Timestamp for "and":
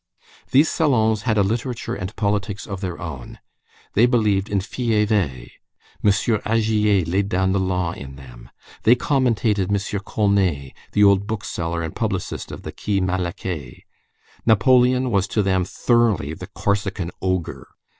1.93-2.15, 11.83-11.95